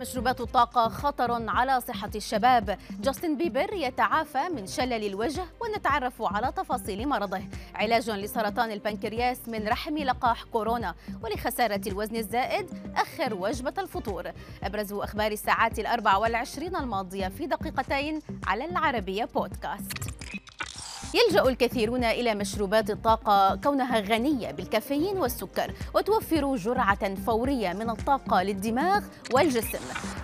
[0.00, 2.78] مشروبات الطاقة خطر على صحة الشباب.
[3.00, 7.42] جاستن بيبر يتعافى من شلل الوجه ونتعرف على تفاصيل مرضه.
[7.74, 10.94] علاج لسرطان البنكرياس من رحم لقاح كورونا.
[11.22, 14.32] ولخسارة الوزن الزائد أخر وجبة الفطور.
[14.62, 20.09] أبرز أخبار الساعات الأربع والعشرين الماضية في دقيقتين على العربية بودكاست.
[21.14, 29.02] يلجأ الكثيرون إلى مشروبات الطاقة كونها غنية بالكافيين والسكر وتوفر جرعة فورية من الطاقة للدماغ
[29.34, 29.78] والجسم.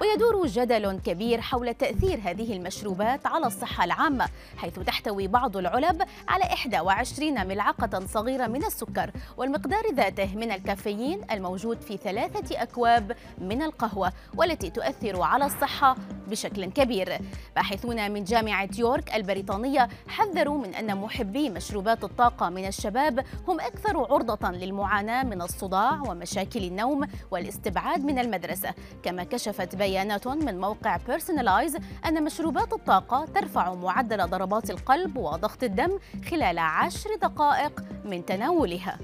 [0.00, 6.44] ويدور جدل كبير حول تأثير هذه المشروبات على الصحة العامة حيث تحتوي بعض العلب على
[6.80, 14.12] 21 ملعقة صغيرة من السكر والمقدار ذاته من الكافيين الموجود في ثلاثة أكواب من القهوة
[14.36, 15.96] والتي تؤثر على الصحة
[16.28, 17.18] بشكل كبير.
[17.56, 23.98] باحثون من جامعة يورك البريطانية حذروا من أن محبي مشروبات الطاقة من الشباب هم أكثر
[24.12, 28.74] عرضة للمعاناة من الصداع ومشاكل النوم والاستبعاد من المدرسة.
[29.02, 35.98] كما كشفت بيانات من موقع بيرسونلايز أن مشروبات الطاقة ترفع معدل ضربات القلب وضغط الدم
[36.30, 38.98] خلال عشر دقائق من تناولها.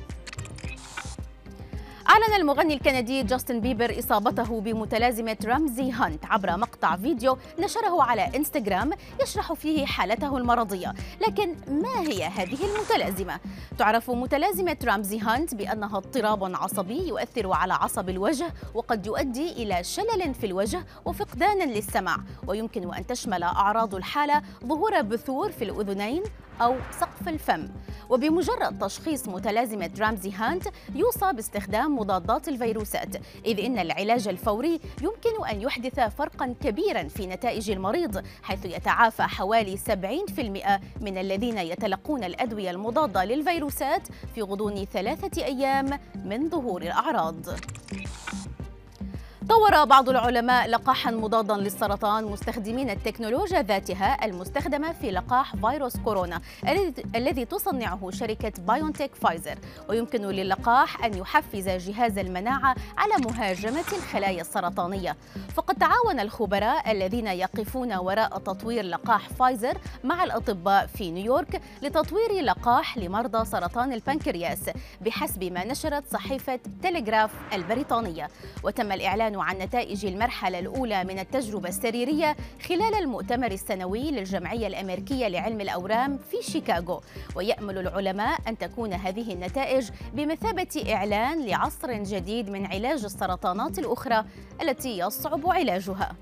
[2.19, 8.91] أعلن المغني الكندي جاستن بيبر إصابته بمتلازمة رمزي هانت عبر مقطع فيديو نشره على إنستغرام
[9.23, 13.41] يشرح فيه حالته المرضية لكن ما هي هذه المتلازمة؟
[13.79, 20.35] تعرف متلازمة رمزي هانت بأنها اضطراب عصبي يؤثر على عصب الوجه وقد يؤدي إلى شلل
[20.35, 26.23] في الوجه وفقدان للسمع ويمكن أن تشمل أعراض الحالة ظهور بثور في الأذنين
[26.61, 27.69] أو سقف الفم.
[28.11, 35.61] وبمجرد تشخيص متلازمة رامزي هانت يوصى باستخدام مضادات الفيروسات إذ إن العلاج الفوري يمكن أن
[35.61, 43.25] يحدث فرقا كبيرا في نتائج المريض حيث يتعافى حوالي 70% من الذين يتلقون الأدوية المضادة
[43.25, 47.37] للفيروسات في غضون ثلاثة أيام من ظهور الأعراض.
[49.49, 56.41] طور بعض العلماء لقاحا مضادا للسرطان مستخدمين التكنولوجيا ذاتها المستخدمة في لقاح فيروس كورونا
[57.17, 59.59] الذي تصنعه شركة بايونتك فايزر
[59.89, 65.17] ويمكن للقاح أن يحفز جهاز المناعة على مهاجمة الخلايا السرطانية.
[65.55, 72.99] فقد تعاون الخبراء الذين يقفون وراء تطوير لقاح فايزر مع الأطباء في نيويورك لتطوير لقاح
[72.99, 78.29] لمرضى سرطان البنكرياس بحسب ما نشرت صحيفة تلغراف البريطانية.
[78.65, 82.37] وتم الإعلان عن نتائج المرحلة الأولى من التجربة السريرية
[82.69, 87.01] خلال المؤتمر السنوي للجمعية الأمريكية لعلم الأورام في شيكاغو.
[87.37, 94.25] ويأمل العلماء أن تكون هذه النتائج بمثابة إعلان لعصر جديد من علاج السرطانات الأخرى
[94.63, 96.17] التي يصعب علاجها.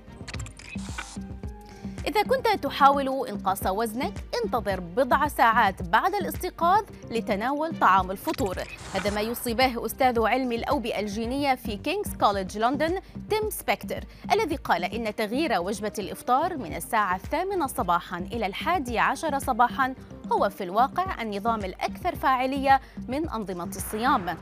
[2.07, 4.13] إذا كنت تحاول إنقاص وزنك
[4.43, 8.55] انتظر بضع ساعات بعد الاستيقاظ لتناول طعام الفطور.
[8.93, 14.55] هذا ما يوصي به أستاذ علم الأوبئة الجينية في كينغز كوليدج لندن تيم سبكتر الذي
[14.55, 19.95] قال إن تغيير وجبة الإفطار من الساعة الثامنة صباحا إلى الحادي عشر صباحا
[20.31, 24.37] هو في الواقع النظام الأكثر فاعلية من أنظمة الصيام.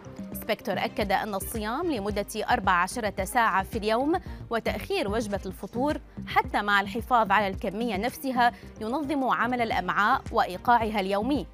[0.45, 4.13] سبكتور أكد أن الصيام لمدة 14 ساعة في اليوم
[4.49, 5.97] وتأخير وجبة الفطور
[6.27, 8.51] حتى مع الحفاظ على الكمية نفسها
[8.81, 11.47] ينظم عمل الأمعاء وإيقاعها اليومي.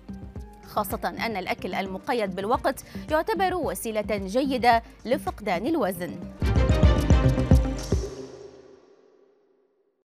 [0.67, 6.19] خاصة أن الأكل المقيد بالوقت يعتبر وسيلة جيدة لفقدان الوزن.